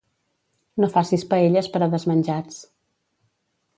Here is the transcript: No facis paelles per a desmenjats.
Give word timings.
No 0.83 0.89
facis 0.95 1.25
paelles 1.33 1.69
per 1.75 1.81
a 1.89 1.91
desmenjats. 1.93 2.59